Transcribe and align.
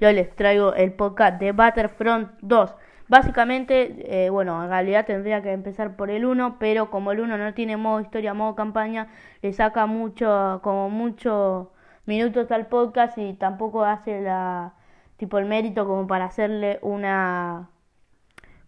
Yo 0.00 0.10
les 0.12 0.34
traigo 0.34 0.72
el 0.74 0.92
podcast 0.92 1.38
de 1.38 1.52
Battlefront 1.52 2.30
2. 2.40 2.74
Básicamente, 3.08 4.24
eh, 4.24 4.30
bueno, 4.30 4.62
en 4.62 4.70
realidad 4.70 5.04
tendría 5.04 5.42
que 5.42 5.52
empezar 5.52 5.96
por 5.96 6.10
el 6.10 6.24
1, 6.24 6.56
pero 6.58 6.90
como 6.90 7.12
el 7.12 7.20
1 7.20 7.36
no 7.36 7.54
tiene 7.54 7.76
modo 7.76 8.00
historia, 8.00 8.32
modo 8.32 8.54
campaña, 8.54 9.08
le 9.42 9.52
saca 9.52 9.84
mucho, 9.86 10.60
como 10.62 10.88
muchos 10.88 11.68
minutos 12.06 12.50
al 12.50 12.68
podcast 12.68 13.18
y 13.18 13.34
tampoco 13.34 13.84
hace 13.84 14.22
la, 14.22 14.72
tipo 15.18 15.38
el 15.38 15.44
mérito 15.44 15.86
como 15.86 16.06
para 16.06 16.24
hacerle 16.26 16.78
una, 16.82 17.68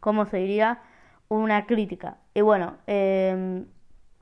¿cómo 0.00 0.26
se 0.26 0.36
diría? 0.38 0.80
Una 1.28 1.64
crítica. 1.64 2.18
Y 2.34 2.42
bueno, 2.42 2.76
eh, 2.86 3.64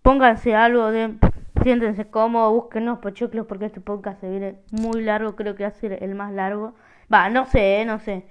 pónganse 0.02 0.54
algo 0.54 0.92
de 0.92 1.16
Siéntense 1.62 2.08
cómodos, 2.08 2.52
búsquenos 2.54 3.00
pochoclos 3.00 3.46
porque 3.46 3.66
este 3.66 3.80
podcast 3.80 4.20
se 4.20 4.30
viene 4.30 4.56
muy 4.70 5.02
largo, 5.02 5.36
creo 5.36 5.54
que 5.56 5.64
va 5.64 5.68
a 5.68 5.72
ser 5.72 6.02
el 6.02 6.14
más 6.14 6.32
largo. 6.32 6.74
Va, 7.12 7.28
no 7.28 7.44
sé, 7.44 7.82
eh, 7.82 7.84
no 7.84 7.98
sé. 7.98 8.24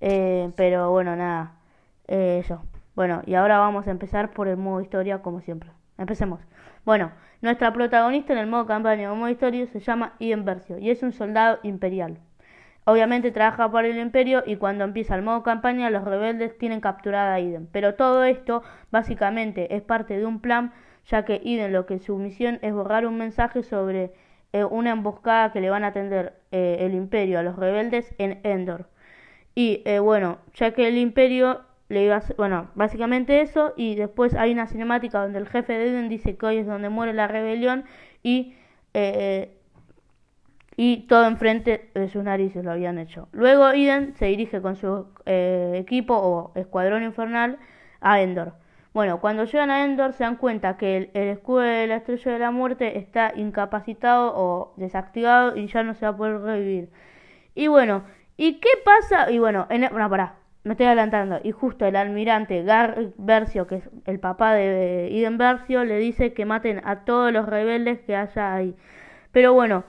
Eh, 0.00 0.50
pero 0.56 0.90
bueno, 0.90 1.16
nada. 1.16 1.54
Eh, 2.08 2.40
eso. 2.44 2.62
Bueno, 2.94 3.22
y 3.26 3.34
ahora 3.34 3.58
vamos 3.58 3.86
a 3.86 3.90
empezar 3.90 4.32
por 4.32 4.48
el 4.48 4.58
modo 4.58 4.82
historia 4.82 5.22
como 5.22 5.40
siempre. 5.40 5.70
Empecemos. 5.96 6.40
Bueno, 6.84 7.12
nuestra 7.40 7.72
protagonista 7.72 8.32
en 8.34 8.40
el 8.40 8.46
modo 8.46 8.66
campaña 8.66 9.12
o 9.12 9.16
modo 9.16 9.30
historia 9.30 9.66
se 9.66 9.80
llama 9.80 10.14
Iden 10.18 10.44
Versio 10.44 10.78
y 10.78 10.90
es 10.90 11.02
un 11.02 11.12
soldado 11.12 11.60
imperial. 11.62 12.18
Obviamente 12.88 13.32
trabaja 13.32 13.70
para 13.70 13.86
el 13.86 13.98
imperio 13.98 14.42
y 14.46 14.56
cuando 14.56 14.84
empieza 14.84 15.14
el 15.14 15.20
modo 15.20 15.42
campaña 15.42 15.90
los 15.90 16.04
rebeldes 16.04 16.56
tienen 16.56 16.80
capturada 16.80 17.34
a 17.34 17.40
Iden. 17.40 17.68
Pero 17.70 17.96
todo 17.96 18.24
esto 18.24 18.62
básicamente 18.90 19.76
es 19.76 19.82
parte 19.82 20.16
de 20.16 20.24
un 20.24 20.40
plan 20.40 20.72
ya 21.04 21.26
que 21.26 21.38
Iden 21.44 21.74
lo 21.74 21.84
que 21.84 21.98
su 21.98 22.16
misión 22.16 22.58
es 22.62 22.72
borrar 22.72 23.04
un 23.04 23.18
mensaje 23.18 23.62
sobre 23.62 24.14
eh, 24.54 24.64
una 24.64 24.92
emboscada 24.92 25.52
que 25.52 25.60
le 25.60 25.68
van 25.68 25.84
a 25.84 25.88
atender 25.88 26.40
eh, 26.50 26.78
el 26.80 26.94
imperio 26.94 27.38
a 27.38 27.42
los 27.42 27.56
rebeldes 27.56 28.14
en 28.16 28.40
Endor. 28.42 28.88
Y 29.54 29.82
eh, 29.84 29.98
bueno, 29.98 30.38
ya 30.54 30.70
que 30.72 30.88
el 30.88 30.96
imperio 30.96 31.60
le 31.90 32.04
iba 32.04 32.14
a 32.14 32.18
hacer, 32.18 32.36
bueno, 32.36 32.70
básicamente 32.74 33.42
eso, 33.42 33.74
y 33.76 33.96
después 33.96 34.32
hay 34.32 34.52
una 34.52 34.66
cinemática 34.66 35.20
donde 35.20 35.40
el 35.40 35.46
jefe 35.46 35.74
de 35.74 35.88
Iden 35.88 36.08
dice 36.08 36.38
que 36.38 36.46
hoy 36.46 36.56
es 36.56 36.66
donde 36.66 36.88
muere 36.88 37.12
la 37.12 37.28
rebelión 37.28 37.84
y, 38.22 38.54
y 40.80 41.08
todo 41.08 41.26
enfrente 41.26 41.90
de 41.92 42.08
sus 42.08 42.22
narices 42.22 42.64
lo 42.64 42.70
habían 42.70 43.00
hecho. 43.00 43.28
Luego 43.32 43.74
Iden 43.74 44.14
se 44.14 44.26
dirige 44.26 44.62
con 44.62 44.76
su 44.76 45.08
equipo 45.26 46.14
o 46.14 46.52
escuadrón 46.54 47.02
infernal 47.02 47.58
a 48.00 48.20
Endor. 48.20 48.52
Bueno, 48.94 49.18
cuando 49.20 49.42
llegan 49.42 49.70
a 49.70 49.84
Endor 49.84 50.12
se 50.12 50.22
dan 50.22 50.36
cuenta 50.36 50.76
que 50.76 51.10
el, 51.14 51.28
escudo 51.30 51.62
de 51.62 51.88
la 51.88 51.96
estrella 51.96 52.32
de 52.32 52.38
la 52.38 52.52
muerte 52.52 52.96
está 52.96 53.32
incapacitado 53.34 54.32
o 54.36 54.72
desactivado 54.76 55.56
y 55.56 55.66
ya 55.66 55.82
no 55.82 55.94
se 55.94 56.06
va 56.06 56.12
a 56.12 56.16
poder 56.16 56.40
revivir. 56.42 56.90
Y 57.56 57.66
bueno, 57.66 58.04
¿y 58.36 58.60
qué 58.60 58.70
pasa? 58.84 59.32
Y 59.32 59.40
bueno, 59.40 59.66
en, 59.70 59.88
bueno, 59.90 60.08
pará, 60.08 60.36
me 60.62 60.74
estoy 60.74 60.86
adelantando. 60.86 61.40
Y 61.42 61.50
justo 61.50 61.86
el 61.86 61.96
almirante 61.96 62.62
Gar 62.62 63.14
Versio, 63.16 63.66
que 63.66 63.76
es 63.76 63.90
el 64.04 64.20
papá 64.20 64.54
de 64.54 65.08
Iden 65.10 65.38
Versio, 65.38 65.84
le 65.84 65.98
dice 65.98 66.34
que 66.34 66.44
maten 66.44 66.80
a 66.84 67.04
todos 67.04 67.32
los 67.32 67.46
rebeldes 67.46 67.98
que 68.02 68.14
haya 68.14 68.54
ahí. 68.54 68.76
Pero 69.32 69.52
bueno, 69.54 69.82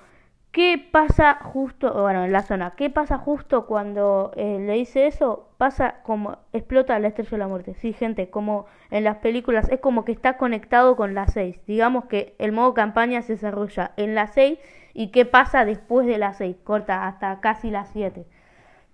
¿Qué 0.51 0.83
pasa 0.91 1.35
justo, 1.43 1.93
bueno, 1.93 2.25
en 2.25 2.31
la 2.31 2.41
zona? 2.41 2.71
¿Qué 2.75 2.89
pasa 2.89 3.19
justo 3.19 3.67
cuando 3.67 4.31
eh, 4.35 4.57
le 4.59 4.73
dice 4.73 5.05
eso? 5.05 5.47
Pasa 5.57 6.01
como 6.03 6.39
explota 6.53 6.97
la 6.97 7.09
estrella 7.09 7.29
de 7.29 7.37
la 7.37 7.47
muerte. 7.47 7.75
Sí, 7.75 7.93
gente, 7.93 8.31
como 8.31 8.65
en 8.89 9.03
las 9.03 9.17
películas, 9.17 9.69
es 9.69 9.79
como 9.79 10.05
que 10.05 10.11
está 10.11 10.37
conectado 10.37 10.95
con 10.95 11.13
la 11.13 11.27
6. 11.27 11.59
Digamos 11.67 12.05
que 12.05 12.35
el 12.39 12.51
modo 12.51 12.73
campaña 12.73 13.21
se 13.21 13.33
desarrolla 13.33 13.91
en 13.95 14.15
la 14.15 14.25
6 14.25 14.57
y 14.95 15.11
qué 15.11 15.25
pasa 15.25 15.65
después 15.65 16.07
de 16.07 16.17
la 16.17 16.33
6, 16.33 16.57
corta 16.63 17.07
hasta 17.07 17.39
casi 17.41 17.69
la 17.69 17.85
7. 17.85 18.25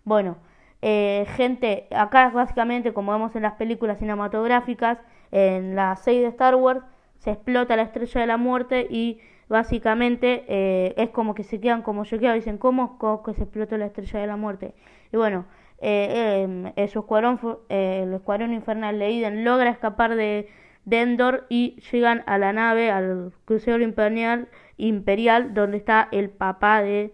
Bueno, 0.03 0.37
eh, 0.81 1.25
gente, 1.37 1.87
acá 1.95 2.29
básicamente, 2.31 2.93
como 2.93 3.13
vemos 3.13 3.33
en 3.35 3.43
las 3.43 3.53
películas 3.53 3.99
cinematográficas, 3.99 4.97
en 5.31 5.75
la 5.75 5.95
6 5.95 6.21
de 6.21 6.27
Star 6.27 6.55
Wars, 6.55 6.81
se 7.19 7.31
explota 7.31 7.77
la 7.77 7.83
estrella 7.83 8.21
de 8.21 8.27
la 8.27 8.37
muerte 8.37 8.87
y 8.89 9.21
básicamente 9.49 10.45
eh, 10.47 10.93
es 10.97 11.09
como 11.09 11.35
que 11.35 11.43
se 11.43 11.59
quedan 11.59 11.81
como 11.81 12.03
yo 12.03 12.19
quedo, 12.19 12.33
dicen, 12.33 12.57
¿cómo 12.57 12.97
que 13.23 13.33
se 13.33 13.43
explotó 13.43 13.77
la 13.77 13.87
estrella 13.87 14.19
de 14.19 14.27
la 14.27 14.37
muerte? 14.37 14.73
Y 15.11 15.17
bueno, 15.17 15.45
eh, 15.79 16.41
em, 16.43 16.67
el 16.67 16.73
escuadrón, 16.77 17.39
eh, 17.69 18.01
el 18.03 18.13
escuadrón 18.13 18.53
infernal 18.53 18.97
Leiden 18.97 19.43
logra 19.43 19.69
escapar 19.69 20.15
de, 20.15 20.49
Endor 20.89 21.45
y 21.49 21.81
llegan 21.91 22.23
a 22.27 22.37
la 22.37 22.53
nave, 22.53 22.91
al 22.91 23.33
crucero 23.45 23.83
imperial, 23.83 24.47
imperial 24.77 25.53
donde 25.53 25.77
está 25.77 26.07
el 26.11 26.29
papá 26.29 26.81
de... 26.81 27.13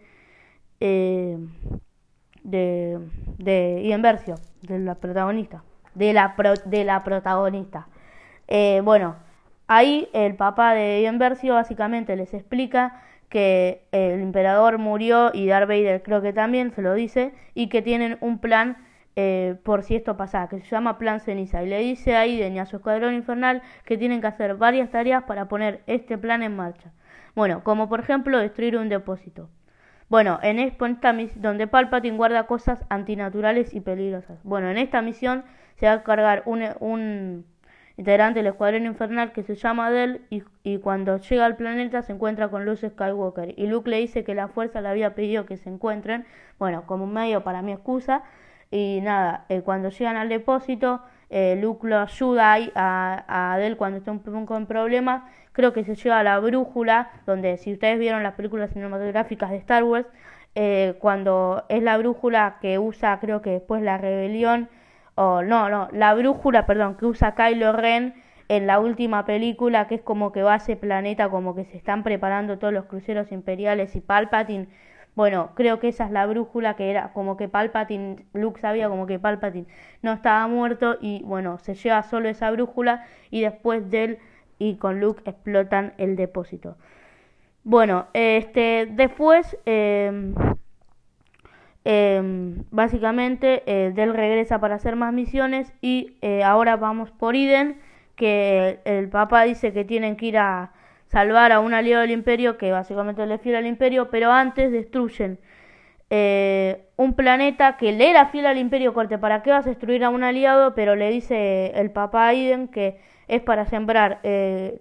Eh, 0.80 1.38
de, 2.44 3.00
de 3.38 3.84
Ian 3.86 4.02
Versio, 4.02 4.36
de 4.64 4.80
la 4.80 4.96
protagonista, 4.96 5.64
de 5.94 6.12
la, 6.12 6.36
de 6.66 6.84
la 6.84 7.04
protagonista. 7.04 7.88
bueno, 8.84 9.16
Ahí 9.74 10.10
el 10.12 10.36
papá 10.36 10.74
de 10.74 11.02
Ian 11.02 11.18
Versio 11.18 11.54
básicamente 11.54 12.18
les 12.18 12.34
explica 12.34 13.02
que 13.30 13.86
el 13.94 14.20
emperador 14.20 14.80
murió 14.80 15.32
y 15.34 15.48
Darth 15.48 15.70
Vader 15.70 16.04
creo 16.04 16.22
que 16.22 16.34
también 16.34 16.74
se 16.74 16.82
lo 16.82 16.94
dice 16.94 17.34
y 17.54 17.70
que 17.70 17.82
tienen 17.82 18.18
un 18.20 18.40
plan 18.40 18.76
eh, 19.16 19.56
por 19.64 19.84
si 19.84 19.96
esto 19.96 20.18
pasa, 20.18 20.50
que 20.50 20.60
se 20.60 20.66
llama 20.66 20.98
Plan 20.98 21.22
Ceniza 21.22 21.64
y 21.64 21.68
le 21.68 21.80
dice 21.80 22.18
a 22.18 22.28
Iden 22.28 22.54
y 22.54 22.60
a 22.60 22.66
su 22.66 22.76
escuadrón 22.76 23.14
infernal 23.14 23.62
que 23.86 23.98
tienen 23.98 24.20
que 24.20 24.28
hacer 24.28 24.56
varias 24.56 24.90
tareas 24.90 25.24
para 25.24 25.48
poner 25.48 25.84
este 25.88 26.18
plan 26.18 26.44
en 26.44 26.54
marcha. 26.54 26.92
Bueno, 27.34 27.64
como 27.64 27.88
por 27.88 28.02
ejemplo 28.02 28.40
destruir 28.40 28.76
un 28.76 28.90
depósito. 28.90 29.50
Bueno, 30.10 30.38
en 30.44 30.60
misión 30.60 31.42
donde 31.42 31.68
Palpatine 31.68 32.18
guarda 32.18 32.46
cosas 32.46 32.84
antinaturales 32.90 33.74
y 33.74 33.80
peligrosas. 33.80 34.38
Bueno, 34.44 34.70
en 34.70 34.78
esta 34.78 35.02
misión 35.02 35.46
se 35.78 35.86
va 35.86 35.94
a 35.94 36.04
cargar 36.04 36.44
un 36.46 37.46
integrante 37.98 38.40
del 38.40 38.48
escuadrón 38.48 38.86
infernal 38.86 39.32
que 39.32 39.44
se 39.44 39.56
llama 39.56 39.88
Adele 39.88 40.22
y, 40.30 40.78
cuando 40.80 41.18
llega 41.18 41.46
al 41.46 41.56
planeta 41.56 42.02
se 42.02 42.14
encuentra 42.14 42.50
con 42.50 42.66
Luke 42.66 42.90
Skywalker. 42.90 43.54
Y 43.58 43.68
Luke 43.68 43.90
le 43.90 43.98
dice 43.98 44.24
que 44.24 44.36
la 44.36 44.48
fuerza 44.48 44.82
le 44.82 44.90
había 44.90 45.16
pedido 45.16 45.46
que 45.46 45.58
se 45.58 45.70
encuentren, 45.70 46.26
bueno, 46.60 46.86
como 46.86 47.08
medio 47.08 47.44
para 47.44 47.62
mi 47.62 47.72
excusa. 47.72 48.24
Y 48.70 49.00
nada, 49.02 49.46
eh, 49.50 49.62
cuando 49.62 49.90
llegan 49.90 50.16
al 50.16 50.30
depósito 50.30 51.02
eh, 51.32 51.58
Luke 51.62 51.88
lo 51.88 51.98
ayuda 51.98 52.58
a, 52.76 53.56
a 53.56 53.76
cuando 53.78 53.98
está 54.00 54.12
un 54.12 54.20
poco 54.20 54.58
en 54.58 54.66
problemas, 54.66 55.24
creo 55.54 55.72
que 55.72 55.86
se 55.86 55.96
lleva 55.96 56.20
a 56.20 56.24
la 56.24 56.38
brújula, 56.40 57.10
donde 57.26 57.56
si 57.56 57.72
ustedes 57.72 57.98
vieron 58.00 58.22
las 58.22 58.34
películas 58.34 58.72
cinematográficas 58.72 59.50
de 59.50 59.56
Star 59.58 59.86
Wars, 59.86 60.06
eh, 60.56 60.96
cuando 61.00 61.64
es 61.70 61.82
la 61.82 61.98
brújula 61.98 62.58
que 62.60 62.78
usa 62.80 63.18
creo 63.22 63.42
que 63.42 63.52
después 63.52 63.82
la 63.82 63.98
rebelión, 63.98 64.68
o 65.16 65.42
no, 65.42 65.70
no, 65.70 65.90
la 65.92 66.14
brújula, 66.14 66.66
perdón, 66.66 66.96
que 66.96 67.06
usa 67.06 67.36
Kylo 67.36 67.74
Ren 67.74 68.14
en 68.48 68.68
la 68.68 68.80
última 68.80 69.26
película, 69.26 69.88
que 69.88 69.96
es 69.96 70.02
como 70.02 70.32
que 70.32 70.44
va 70.44 70.56
a 70.56 70.58
ese 70.58 70.76
planeta, 70.76 71.30
como 71.30 71.56
que 71.56 71.66
se 71.66 71.78
están 71.78 72.04
preparando 72.04 72.60
todos 72.60 72.74
los 72.74 72.86
cruceros 72.86 73.32
imperiales 73.32 73.96
y 73.96 74.02
Palpatine. 74.02 74.68
Bueno, 75.16 75.52
creo 75.56 75.80
que 75.80 75.90
esa 75.90 76.06
es 76.06 76.12
la 76.12 76.26
brújula 76.26 76.76
que 76.76 76.90
era 76.90 77.12
como 77.14 77.38
que 77.38 77.50
Palpatine, 77.50 78.26
Luke 78.34 78.60
sabía 78.62 78.90
como 78.90 79.08
que 79.08 79.20
Palpatine 79.20 79.68
no 80.02 80.14
estaba 80.14 80.48
muerto 80.48 80.98
y 81.02 81.22
bueno, 81.24 81.60
se 81.60 81.76
lleva 81.76 82.04
solo 82.04 82.30
esa 82.30 82.50
brújula 82.52 83.06
y 83.30 83.42
después 83.42 83.90
de 83.90 84.04
él 84.04 84.20
y 84.58 84.76
con 84.76 85.00
Luke 85.00 85.22
explotan 85.26 85.94
el 85.98 86.16
depósito. 86.16 86.78
Bueno, 87.64 88.08
este, 88.14 88.88
después 88.92 89.58
eh, 89.66 90.34
Em, 91.84 92.64
básicamente, 92.70 93.64
eh, 93.66 93.92
Del 93.92 94.14
regresa 94.14 94.60
para 94.60 94.76
hacer 94.76 94.96
más 94.96 95.14
misiones 95.14 95.74
y 95.82 96.18
eh, 96.22 96.44
ahora 96.44 96.76
vamos 96.76 97.12
por 97.12 97.36
Iden, 97.36 97.80
que 98.16 98.80
el 98.86 99.10
papá 99.10 99.44
dice 99.44 99.74
que 99.74 99.84
tienen 99.84 100.16
que 100.16 100.28
ir 100.28 100.38
a 100.38 100.74
salvar 101.08 101.52
a 101.52 101.60
un 101.60 101.74
aliado 101.74 102.02
del 102.02 102.12
imperio, 102.12 102.58
que 102.58 102.72
básicamente 102.72 103.26
le 103.26 103.40
fiel 103.40 103.56
al 103.56 103.66
imperio, 103.66 104.10
pero 104.12 104.32
antes 104.32 104.72
destruyen 104.72 105.40
eh, 106.12 106.86
un 106.98 107.16
planeta 107.16 107.78
que 107.78 107.92
le 107.94 108.10
era 108.12 108.28
fiel 108.28 108.46
al 108.46 108.58
imperio 108.60 108.94
corte, 108.94 109.18
¿para 109.18 109.42
qué 109.42 109.50
vas 109.52 109.66
a 109.66 109.70
destruir 109.70 110.04
a 110.04 110.10
un 110.10 110.24
aliado? 110.24 110.76
Pero 110.76 110.96
le 110.96 111.10
dice 111.10 111.72
el 111.76 111.90
papá 111.92 112.28
a 112.28 112.34
Iden 112.34 112.68
que 112.68 113.00
es 113.28 113.42
para 113.42 113.66
sembrar 113.66 114.22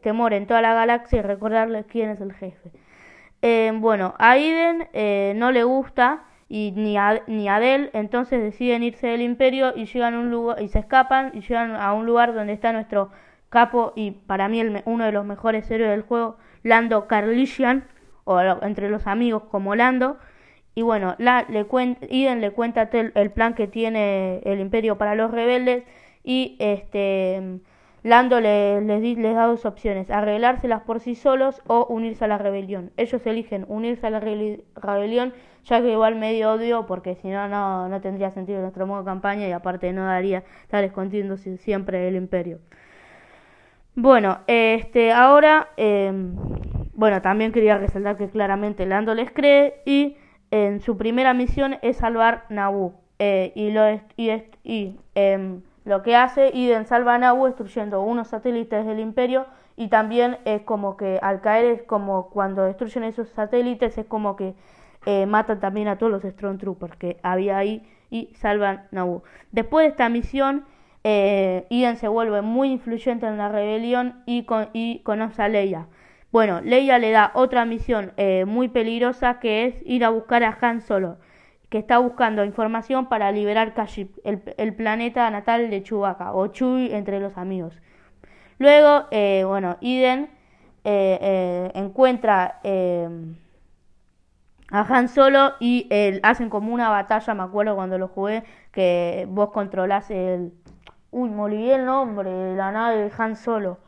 temor 0.02 0.34
en 0.34 0.46
toda 0.46 0.60
la 0.60 0.74
galaxia 0.74 1.20
y 1.20 1.22
recordarles 1.22 1.86
quién 1.86 2.10
es 2.10 2.20
el 2.20 2.32
jefe. 2.32 2.70
bueno, 3.74 4.14
a 4.18 4.36
Iden 4.38 4.88
no 5.38 5.52
le 5.52 5.64
gusta 5.64 6.24
y 6.52 6.72
ni, 6.74 6.98
a, 6.98 7.22
ni 7.28 7.48
Adel, 7.48 7.90
entonces 7.92 8.42
deciden 8.42 8.82
irse 8.82 9.06
del 9.06 9.22
imperio 9.22 9.72
y 9.76 9.86
llegan 9.86 10.14
a 10.14 10.18
un 10.18 10.32
lugar 10.32 10.60
y 10.60 10.66
se 10.66 10.80
escapan 10.80 11.30
y 11.32 11.42
llegan 11.42 11.76
a 11.76 11.92
un 11.92 12.06
lugar 12.06 12.34
donde 12.34 12.52
está 12.52 12.72
nuestro 12.72 13.10
capo 13.50 13.92
y 13.94 14.10
para 14.10 14.48
mí 14.48 14.58
el, 14.58 14.82
uno 14.84 15.04
de 15.04 15.12
los 15.12 15.24
mejores 15.24 15.70
héroes 15.70 15.92
del 15.92 16.02
juego, 16.02 16.38
Lando 16.64 17.06
Carlishian, 17.06 17.84
o 18.24 18.40
entre 18.62 18.90
los 18.90 19.06
amigos 19.06 19.44
como 19.44 19.76
Lando. 19.76 20.18
Y 20.74 20.82
bueno, 20.82 21.14
la, 21.18 21.46
le 21.48 21.66
Iden 22.10 22.40
le 22.40 22.50
cuenta 22.50 22.90
el, 22.92 23.30
plan 23.30 23.54
que 23.54 23.68
tiene 23.68 24.40
el 24.44 24.58
imperio 24.58 24.98
para 24.98 25.14
los 25.14 25.30
rebeldes 25.30 25.84
y 26.24 26.56
este 26.58 27.60
Lando 28.02 28.40
les, 28.40 28.82
les, 28.82 29.34
da 29.34 29.46
dos 29.46 29.64
opciones, 29.66 30.10
arreglárselas 30.10 30.82
por 30.82 30.98
sí 30.98 31.14
solos 31.14 31.62
o 31.68 31.86
unirse 31.86 32.24
a 32.24 32.28
la 32.28 32.38
rebelión. 32.38 32.90
Ellos 32.96 33.24
eligen 33.24 33.66
unirse 33.68 34.08
a 34.08 34.10
la 34.10 34.18
rebelión, 34.18 35.32
ya 35.64 35.80
que 35.80 35.92
igual 35.92 36.16
medio 36.16 36.52
odio, 36.52 36.86
porque 36.86 37.14
si 37.16 37.28
no, 37.28 37.88
no 37.88 38.00
tendría 38.00 38.30
sentido 38.30 38.60
nuestro 38.60 38.86
modo 38.86 39.00
de 39.00 39.04
campaña 39.06 39.48
y 39.48 39.52
aparte 39.52 39.92
no 39.92 40.04
daría 40.04 40.42
estar 40.62 40.84
escondiéndose 40.84 41.56
siempre 41.58 42.08
el 42.08 42.16
imperio. 42.16 42.58
Bueno, 43.94 44.38
este, 44.46 45.12
ahora, 45.12 45.68
em, 45.76 46.34
bueno, 46.94 47.20
también 47.22 47.52
quería 47.52 47.76
resaltar 47.76 48.16
que 48.16 48.28
claramente 48.28 48.86
Lando 48.86 49.14
les 49.14 49.30
cree 49.30 49.82
y 49.84 50.16
en 50.50 50.80
su 50.80 50.96
primera 50.96 51.34
misión 51.34 51.76
es 51.82 51.98
salvar 51.98 52.44
Naboo. 52.48 52.94
Eh, 53.18 53.52
y 53.54 53.70
lo, 53.70 53.82
y, 54.16 54.30
y 54.64 54.98
em, 55.14 55.60
lo 55.84 56.02
que 56.02 56.16
hace 56.16 56.50
Iden 56.54 56.86
salva 56.86 57.16
a 57.16 57.18
Naboo 57.18 57.46
destruyendo 57.46 58.00
unos 58.02 58.28
satélites 58.28 58.86
del 58.86 59.00
imperio 59.00 59.46
y 59.76 59.88
también 59.88 60.38
es 60.44 60.62
como 60.62 60.96
que 60.96 61.18
al 61.22 61.40
caer 61.40 61.64
es 61.66 61.82
como 61.82 62.30
cuando 62.30 62.64
destruyen 62.64 63.04
esos 63.04 63.28
satélites 63.30 63.98
es 63.98 64.06
como 64.06 64.36
que 64.36 64.54
eh, 65.06 65.26
matan 65.26 65.60
también 65.60 65.88
a 65.88 65.96
todos 65.98 66.12
los 66.12 66.22
Stormtroopers 66.22 66.96
que 66.96 67.18
había 67.22 67.58
ahí 67.58 67.82
y 68.10 68.30
salvan 68.34 68.86
Naboo. 68.90 69.22
Después 69.52 69.84
de 69.84 69.90
esta 69.90 70.08
misión 70.08 70.64
eh, 71.02 71.66
Iden 71.70 71.96
se 71.96 72.08
vuelve 72.08 72.42
muy 72.42 72.70
influyente 72.70 73.26
en 73.26 73.38
la 73.38 73.48
rebelión 73.48 74.22
y, 74.26 74.44
con, 74.44 74.68
conoce 75.02 75.42
a 75.42 75.48
Leia. 75.48 75.86
Bueno, 76.30 76.60
Leia 76.60 76.98
le 76.98 77.10
da 77.10 77.32
otra 77.34 77.64
misión 77.64 78.12
eh, 78.16 78.44
muy 78.44 78.68
peligrosa 78.68 79.40
que 79.40 79.64
es 79.66 79.82
ir 79.84 80.04
a 80.04 80.10
buscar 80.10 80.44
a 80.44 80.56
Han 80.60 80.80
Solo 80.82 81.18
que 81.70 81.78
está 81.78 81.98
buscando 81.98 82.44
información 82.44 83.08
para 83.08 83.30
liberar 83.30 83.74
Kashyyyk, 83.74 84.10
el, 84.24 84.74
planeta 84.74 85.30
natal 85.30 85.70
de 85.70 85.84
Chewbacca, 85.84 86.32
o 86.32 86.48
Chewie 86.48 86.96
entre 86.96 87.20
los 87.20 87.38
amigos. 87.38 87.80
Luego, 88.58 89.06
eh, 89.12 89.44
bueno, 89.46 89.76
Iden 89.80 90.30
encuentra 90.82 92.58
a 94.70 94.80
Han 94.80 95.08
Solo 95.08 95.54
y 95.60 95.88
hacen 96.22 96.50
como 96.50 96.72
una 96.72 96.88
batalla, 96.88 97.34
me 97.34 97.42
acuerdo 97.42 97.74
cuando 97.74 97.98
lo 97.98 98.08
jugué, 98.08 98.44
que 98.72 99.26
vos 99.28 99.50
controlás 99.50 100.10
el... 100.10 100.52
Uy, 101.10 101.28
me 101.28 101.42
olvidé 101.42 101.74
el 101.74 101.86
nombre, 101.86 102.54
la 102.54 102.70
nave 102.70 102.96
de 102.96 103.12
Han 103.18 103.36
Solo. 103.36 103.78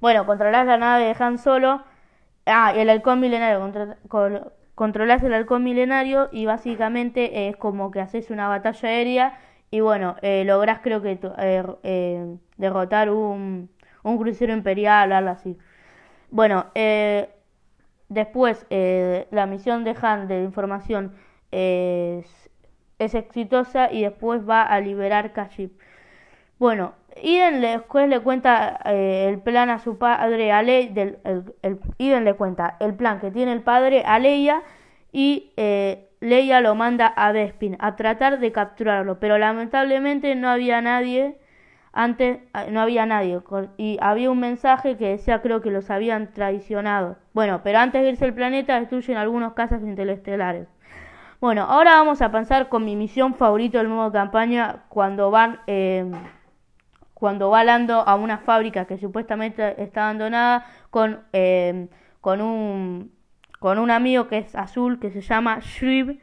Bueno, 0.00 0.26
controlás 0.26 0.66
la 0.66 0.76
nave 0.76 1.04
de 1.06 1.16
Han 1.18 1.38
Solo. 1.38 1.82
Ah, 2.46 2.72
el 2.74 2.88
halcón 2.88 3.20
milenario. 3.20 3.60
Contra, 4.08 4.52
controlas 4.74 5.22
el 5.22 5.34
halcón 5.34 5.64
milenario 5.64 6.28
y 6.32 6.46
básicamente 6.46 7.48
es 7.48 7.56
como 7.56 7.90
que 7.90 8.00
haces 8.00 8.30
una 8.30 8.48
batalla 8.48 8.88
aérea 8.88 9.38
y 9.70 9.80
bueno, 9.80 10.16
eh, 10.22 10.44
lográs 10.44 10.80
creo 10.80 11.00
que 11.02 11.12
eh, 11.38 11.64
eh, 11.82 12.36
derrotar 12.56 13.10
un, 13.10 13.70
un, 14.02 14.18
crucero 14.18 14.52
imperial, 14.52 15.12
algo 15.12 15.30
así. 15.30 15.56
Bueno, 16.30 16.66
eh, 16.74 17.30
después 18.12 18.66
la 18.70 19.46
misión 19.46 19.84
de 19.84 19.96
Han 20.00 20.28
de 20.28 20.42
información 20.42 21.12
es, 21.50 22.50
es, 22.98 23.14
exitosa 23.14 23.92
y 23.92 24.02
después 24.02 24.48
va 24.48 24.62
a 24.62 24.80
liberar 24.80 25.32
Kashyyyk. 25.32 25.72
Bueno, 26.58 26.94
Iden 27.20 27.60
después 27.60 28.08
le 28.08 28.20
cuenta 28.20 28.78
eh, 28.84 29.26
el 29.28 29.40
plan 29.40 29.68
a 29.70 29.78
su 29.78 29.98
padre, 29.98 30.52
a 30.52 30.62
Leia, 30.62 30.90
del, 30.92 31.18
el, 31.62 31.80
Iden 31.98 32.24
le 32.24 32.34
cuenta 32.34 32.76
el 32.80 32.94
plan 32.94 33.20
que 33.20 33.30
tiene 33.30 33.52
el 33.52 33.62
padre 33.62 34.04
a 34.06 34.18
Leia 34.18 34.62
y 35.12 35.52
eh, 35.56 36.08
Leia 36.20 36.60
lo 36.60 36.74
manda 36.74 37.06
a 37.06 37.32
Bespin 37.32 37.76
a 37.80 37.96
tratar 37.96 38.38
de 38.38 38.52
capturarlo, 38.52 39.18
pero 39.18 39.38
lamentablemente 39.38 40.34
no 40.34 40.48
había 40.48 40.80
nadie 40.80 41.36
antes 41.92 42.40
ah, 42.52 42.66
no 42.70 42.80
había 42.80 43.06
nadie 43.06 43.40
y 43.76 43.98
había 44.00 44.30
un 44.30 44.40
mensaje 44.40 44.96
que 44.96 45.08
decía 45.08 45.42
creo 45.42 45.60
que 45.60 45.70
los 45.70 45.90
habían 45.90 46.32
traicionado. 46.32 47.16
Bueno, 47.34 47.60
pero 47.62 47.78
antes 47.78 48.02
de 48.02 48.10
irse 48.10 48.24
al 48.24 48.34
planeta 48.34 48.80
destruyen 48.80 49.18
algunos 49.18 49.52
casas 49.52 49.82
interestelares. 49.82 50.68
Bueno, 51.40 51.64
ahora 51.64 51.92
vamos 51.92 52.22
a 52.22 52.30
pasar 52.30 52.68
con 52.68 52.84
mi 52.84 52.96
misión 52.96 53.34
favorita 53.34 53.78
del 53.78 53.88
modo 53.88 54.12
campaña 54.12 54.84
cuando 54.88 55.30
van 55.30 55.60
eh, 55.66 56.10
cuando 57.22 57.50
va 57.50 57.62
Lando 57.62 58.00
a 58.00 58.16
una 58.16 58.38
fábrica 58.38 58.84
que 58.84 58.98
supuestamente 58.98 59.80
está 59.80 60.06
abandonada 60.06 60.66
con, 60.90 61.20
eh, 61.32 61.86
con, 62.20 62.40
un, 62.40 63.12
con 63.60 63.78
un 63.78 63.92
amigo 63.92 64.26
que 64.26 64.38
es 64.38 64.56
azul 64.56 64.98
que 64.98 65.12
se 65.12 65.20
llama 65.20 65.60
Shrib, 65.60 66.18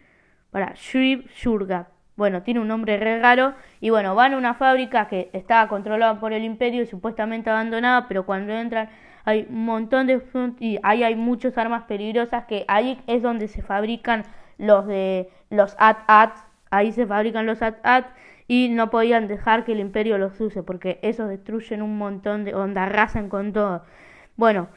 para 0.51 0.73
Shrib 0.73 1.25
Shurga. 1.29 1.87
Bueno, 2.19 2.43
tiene 2.43 2.59
un 2.59 2.67
nombre 2.67 2.97
re 2.97 3.17
raro. 3.21 3.53
Y 3.79 3.91
bueno, 3.91 4.13
van 4.13 4.33
a 4.33 4.37
una 4.37 4.53
fábrica 4.53 5.07
que 5.07 5.29
estaba 5.31 5.69
controlada 5.69 6.19
por 6.19 6.33
el 6.33 6.43
imperio 6.43 6.81
y 6.81 6.85
supuestamente 6.85 7.49
abandonada, 7.49 8.09
pero 8.09 8.25
cuando 8.25 8.51
entran 8.51 8.89
hay 9.23 9.47
un 9.49 9.63
montón 9.63 10.05
de... 10.05 10.21
y 10.59 10.79
ahí 10.83 11.03
hay 11.03 11.15
muchas 11.15 11.57
armas 11.57 11.83
peligrosas 11.83 12.43
que 12.43 12.65
ahí 12.67 12.99
es 13.07 13.21
donde 13.21 13.47
se 13.47 13.61
fabrican 13.61 14.25
los 14.57 14.85
de 14.85 15.29
los 15.49 15.77
AT-AT. 15.79 16.33
Ahí 16.71 16.91
se 16.91 17.07
fabrican 17.07 17.45
los 17.45 17.61
AT-AT 17.61 18.07
y 18.49 18.67
no 18.67 18.89
podían 18.89 19.29
dejar 19.29 19.63
que 19.63 19.71
el 19.71 19.79
imperio 19.79 20.17
los 20.17 20.41
use 20.41 20.61
porque 20.61 20.99
esos 21.01 21.29
destruyen 21.29 21.81
un 21.81 21.97
montón 21.97 22.43
de 22.43 22.53
onda, 22.53 22.83
arrasan 22.83 23.29
con 23.29 23.53
todo. 23.53 23.85
Bueno, 24.35 24.67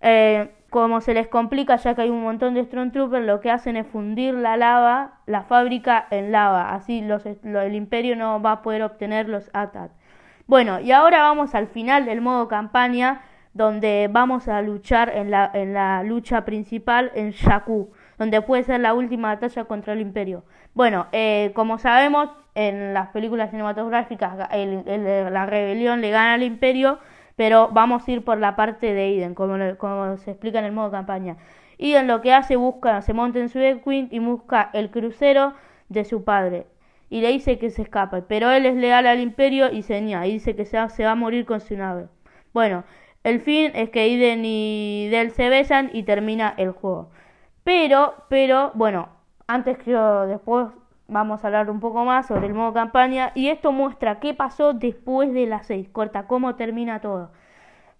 eh, 0.00 0.50
como 0.70 1.00
se 1.00 1.14
les 1.14 1.28
complica 1.28 1.76
ya 1.76 1.94
que 1.94 2.02
hay 2.02 2.10
un 2.10 2.22
montón 2.22 2.54
de 2.54 2.64
Stormtroopers, 2.64 3.26
lo 3.26 3.40
que 3.40 3.50
hacen 3.50 3.76
es 3.76 3.86
fundir 3.86 4.34
la 4.34 4.56
lava, 4.56 5.18
la 5.26 5.42
fábrica 5.42 6.06
en 6.10 6.32
lava, 6.32 6.72
así 6.74 7.02
los, 7.02 7.26
el 7.26 7.74
imperio 7.74 8.16
no 8.16 8.40
va 8.40 8.52
a 8.52 8.62
poder 8.62 8.82
obtener 8.82 9.28
los 9.28 9.50
ATAT. 9.52 9.90
Bueno, 10.46 10.80
y 10.80 10.92
ahora 10.92 11.22
vamos 11.22 11.54
al 11.54 11.66
final 11.66 12.06
del 12.06 12.20
modo 12.20 12.48
campaña, 12.48 13.22
donde 13.52 14.08
vamos 14.10 14.48
a 14.48 14.62
luchar 14.62 15.10
en 15.14 15.30
la, 15.30 15.50
en 15.52 15.74
la 15.74 16.02
lucha 16.04 16.44
principal 16.44 17.10
en 17.14 17.32
Jakku, 17.32 17.90
donde 18.18 18.40
puede 18.40 18.62
ser 18.62 18.80
la 18.80 18.94
última 18.94 19.34
batalla 19.34 19.64
contra 19.64 19.92
el 19.92 20.00
imperio. 20.00 20.44
Bueno, 20.74 21.06
eh, 21.10 21.50
como 21.54 21.78
sabemos, 21.78 22.30
en 22.54 22.94
las 22.94 23.08
películas 23.08 23.50
cinematográficas 23.50 24.36
la 24.36 25.46
rebelión 25.46 26.00
le 26.00 26.10
gana 26.10 26.34
al 26.34 26.42
imperio, 26.42 26.98
pero 27.40 27.70
vamos 27.72 28.06
a 28.06 28.10
ir 28.10 28.22
por 28.22 28.36
la 28.36 28.54
parte 28.54 28.92
de 28.92 29.12
Iden, 29.12 29.34
como, 29.34 29.56
se 30.18 30.32
explica 30.32 30.58
en 30.58 30.66
el 30.66 30.72
modo 30.72 30.90
campaña. 30.90 31.38
Iden 31.78 32.06
lo 32.06 32.20
que 32.20 32.34
hace, 32.34 32.56
busca, 32.56 33.00
se 33.00 33.14
monta 33.14 33.38
en 33.38 33.48
su 33.48 33.58
X-Wing 33.58 34.08
y 34.10 34.18
busca 34.18 34.68
el 34.74 34.90
crucero 34.90 35.54
de 35.88 36.04
su 36.04 36.22
padre. 36.22 36.66
Y 37.08 37.22
le 37.22 37.28
dice 37.28 37.58
que 37.58 37.70
se 37.70 37.80
escape, 37.80 38.20
pero 38.20 38.50
él 38.50 38.66
es 38.66 38.74
leal 38.74 39.06
al 39.06 39.20
imperio 39.20 39.72
y 39.72 39.80
se 39.80 40.02
niega, 40.02 40.26
y 40.26 40.32
dice 40.32 40.54
que 40.54 40.66
se 40.66 40.76
va, 40.76 40.90
se 40.90 41.02
va 41.02 41.12
a 41.12 41.14
morir 41.14 41.46
con 41.46 41.62
su 41.62 41.74
nave. 41.78 42.08
Bueno, 42.52 42.84
el 43.24 43.40
fin 43.40 43.72
es 43.74 43.88
que 43.88 44.06
Iden 44.06 44.44
y 44.44 45.08
Del 45.08 45.30
se 45.30 45.48
besan 45.48 45.88
y 45.94 46.02
termina 46.02 46.52
el 46.58 46.72
juego. 46.72 47.08
Pero, 47.64 48.16
pero, 48.28 48.72
bueno, 48.74 49.08
antes 49.46 49.78
que 49.78 49.92
después 49.92 50.68
vamos 51.10 51.44
a 51.44 51.48
hablar 51.48 51.70
un 51.70 51.80
poco 51.80 52.04
más 52.04 52.26
sobre 52.26 52.46
el 52.46 52.54
modo 52.54 52.72
campaña 52.72 53.32
y 53.34 53.48
esto 53.48 53.72
muestra 53.72 54.20
qué 54.20 54.32
pasó 54.34 54.72
después 54.72 55.32
de 55.32 55.46
las 55.46 55.66
6, 55.66 55.88
corta, 55.90 56.26
cómo 56.26 56.54
termina 56.56 57.00
todo. 57.00 57.30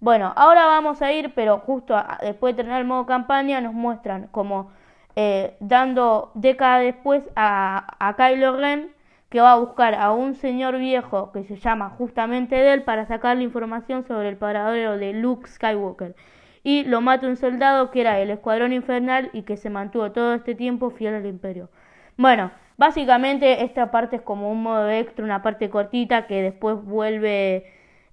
Bueno, 0.00 0.32
ahora 0.36 0.66
vamos 0.66 1.02
a 1.02 1.12
ir, 1.12 1.34
pero 1.34 1.58
justo 1.58 1.94
después 2.22 2.54
de 2.54 2.58
terminar 2.58 2.80
el 2.80 2.86
modo 2.86 3.04
campaña 3.06 3.60
nos 3.60 3.74
muestran 3.74 4.28
como 4.28 4.70
eh, 5.16 5.56
dando 5.60 6.30
décadas 6.34 6.82
después 6.82 7.22
a, 7.36 8.14
Kylo 8.16 8.56
Ren 8.56 8.92
que 9.28 9.40
va 9.40 9.52
a 9.52 9.58
buscar 9.58 9.94
a 9.94 10.12
un 10.12 10.34
señor 10.34 10.78
viejo 10.78 11.32
que 11.32 11.44
se 11.44 11.56
llama 11.56 11.90
justamente 11.90 12.56
de 12.56 12.72
él 12.72 12.82
para 12.82 13.06
sacar 13.06 13.36
la 13.36 13.42
información 13.42 14.04
sobre 14.04 14.28
el 14.28 14.36
paradero 14.36 14.96
de 14.98 15.12
Luke 15.12 15.48
Skywalker. 15.48 16.16
Y 16.62 16.84
lo 16.84 17.00
mata 17.00 17.26
un 17.26 17.36
soldado 17.36 17.90
que 17.90 18.00
era 18.00 18.18
el 18.20 18.30
Escuadrón 18.30 18.72
Infernal 18.72 19.30
y 19.32 19.42
que 19.42 19.56
se 19.56 19.70
mantuvo 19.70 20.12
todo 20.12 20.34
este 20.34 20.54
tiempo 20.54 20.90
fiel 20.90 21.14
al 21.14 21.26
Imperio. 21.26 21.70
Bueno, 22.16 22.50
Básicamente 22.80 23.62
esta 23.62 23.90
parte 23.90 24.16
es 24.16 24.22
como 24.22 24.50
un 24.50 24.62
modo 24.62 24.88
extra, 24.88 25.22
una 25.22 25.42
parte 25.42 25.68
cortita 25.68 26.26
que 26.26 26.40
después 26.40 26.82
vuelve 26.82 27.66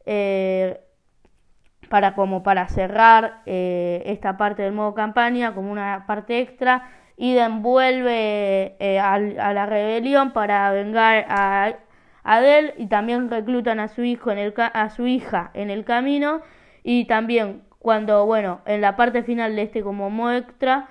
eh, 0.06 0.82
para 1.90 2.16
como 2.16 2.44
para 2.44 2.68
cerrar 2.68 3.44
eh, 3.46 4.04
esta 4.08 4.36
parte 4.36 4.64
del 4.64 4.74
modo 4.74 4.94
campaña 4.94 5.56
como 5.56 5.72
una 5.72 6.04
parte 6.06 6.42
extra. 6.42 6.92
Iden 7.16 7.62
vuelve 7.62 8.76
eh, 8.80 9.00
a, 9.00 9.18
la 9.20 9.66
rebelión 9.68 10.34
para 10.34 10.70
vengar 10.72 11.26
a 11.30 11.76
Adel 12.26 12.74
y 12.78 12.88
también 12.88 13.30
reclutan 13.30 13.80
a 13.80 13.88
su 13.88 14.04
hijo 14.04 14.32
en 14.32 14.38
el 14.38 14.54
a 14.58 14.90
su 14.90 15.08
hija 15.08 15.50
en 15.54 15.70
el 15.70 15.86
camino 15.86 16.42
y 16.84 17.06
también 17.06 17.64
cuando 17.80 18.26
bueno 18.26 18.60
en 18.66 18.82
la 18.82 18.98
parte 18.98 19.24
final 19.24 19.56
de 19.56 19.62
este 19.62 19.82
como 19.82 20.10
modo 20.10 20.34
extra 20.34 20.90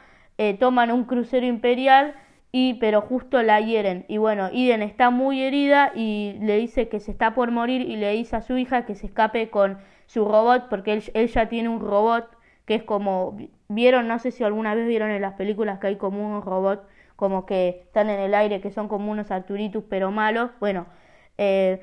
toman 0.58 0.90
un 0.90 1.04
crucero 1.04 1.44
imperial 1.44 2.14
y 2.52 2.74
pero 2.74 3.00
justo 3.02 3.42
la 3.42 3.60
hieren. 3.60 4.04
Y 4.08 4.18
bueno, 4.18 4.48
Iden 4.52 4.82
está 4.82 5.10
muy 5.10 5.42
herida 5.42 5.92
y 5.94 6.36
le 6.40 6.56
dice 6.56 6.88
que 6.88 7.00
se 7.00 7.10
está 7.10 7.34
por 7.34 7.50
morir 7.50 7.82
y 7.82 7.96
le 7.96 8.12
dice 8.12 8.36
a 8.36 8.42
su 8.42 8.56
hija 8.56 8.86
que 8.86 8.94
se 8.94 9.06
escape 9.06 9.50
con 9.50 9.78
su 10.06 10.24
robot 10.24 10.68
porque 10.68 10.92
él, 10.94 11.02
ella 11.14 11.48
tiene 11.48 11.68
un 11.68 11.80
robot 11.80 12.28
que 12.64 12.74
es 12.74 12.82
como 12.82 13.36
vieron, 13.68 14.08
no 14.08 14.18
sé 14.18 14.30
si 14.30 14.44
alguna 14.44 14.74
vez 14.74 14.86
vieron 14.86 15.10
en 15.10 15.22
las 15.22 15.34
películas 15.34 15.78
que 15.78 15.88
hay 15.88 15.96
como 15.96 16.36
un 16.36 16.42
robot 16.42 16.86
como 17.16 17.46
que 17.46 17.82
están 17.84 18.10
en 18.10 18.20
el 18.20 18.34
aire 18.34 18.60
que 18.60 18.70
son 18.70 18.88
como 18.88 19.10
unos 19.10 19.30
Arturitus 19.30 19.84
pero 19.88 20.10
malos, 20.10 20.50
bueno, 20.60 20.86
eh, 21.38 21.82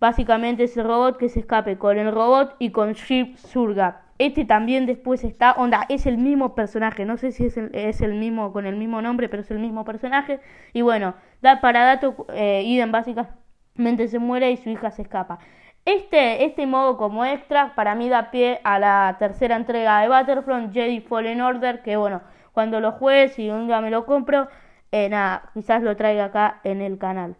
básicamente 0.00 0.64
ese 0.64 0.82
robot 0.82 1.16
que 1.16 1.28
se 1.28 1.40
escape 1.40 1.78
con 1.78 1.98
el 1.98 2.12
robot 2.12 2.56
y 2.58 2.70
con 2.70 2.92
Ship 2.92 3.36
Surga. 3.36 4.01
Este 4.18 4.44
también 4.44 4.86
después 4.86 5.24
está, 5.24 5.52
onda, 5.52 5.86
es 5.88 6.06
el 6.06 6.18
mismo 6.18 6.54
personaje, 6.54 7.04
no 7.04 7.16
sé 7.16 7.32
si 7.32 7.46
es 7.46 7.56
el, 7.56 7.74
es 7.74 8.00
el 8.00 8.14
mismo 8.14 8.52
con 8.52 8.66
el 8.66 8.76
mismo 8.76 9.02
nombre, 9.02 9.28
pero 9.28 9.42
es 9.42 9.50
el 9.50 9.58
mismo 9.58 9.84
personaje. 9.84 10.40
Y 10.72 10.82
bueno, 10.82 11.14
da 11.40 11.60
para 11.60 11.84
dato, 11.84 12.26
eh, 12.32 12.62
Iden 12.64 12.92
básicamente 12.92 14.08
se 14.08 14.18
muere 14.18 14.50
y 14.50 14.56
su 14.56 14.70
hija 14.70 14.90
se 14.90 15.02
escapa. 15.02 15.38
Este, 15.84 16.44
este 16.44 16.66
modo 16.66 16.96
como 16.96 17.24
extra 17.24 17.74
para 17.74 17.94
mí 17.96 18.08
da 18.08 18.30
pie 18.30 18.60
a 18.62 18.78
la 18.78 19.16
tercera 19.18 19.56
entrega 19.56 20.00
de 20.00 20.08
Battlefront, 20.08 20.72
Jedi 20.72 21.00
Fallen 21.00 21.40
Order, 21.40 21.82
que 21.82 21.96
bueno, 21.96 22.22
cuando 22.52 22.80
lo 22.80 22.92
juegues 22.92 23.38
y 23.38 23.50
un 23.50 23.66
día 23.66 23.80
me 23.80 23.90
lo 23.90 24.06
compro, 24.06 24.48
eh, 24.92 25.08
nada, 25.08 25.50
quizás 25.54 25.82
lo 25.82 25.96
traiga 25.96 26.26
acá 26.26 26.60
en 26.64 26.80
el 26.80 26.98
canal. 26.98 27.36